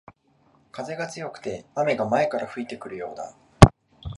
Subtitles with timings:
[0.71, 3.35] 風が強くて雨が前から吹いてくるようだ